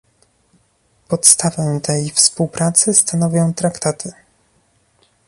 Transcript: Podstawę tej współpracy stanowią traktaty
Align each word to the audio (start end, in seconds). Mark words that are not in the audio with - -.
Podstawę 1.07 1.79
tej 1.83 2.09
współpracy 2.11 2.93
stanowią 2.93 3.53
traktaty 3.53 4.13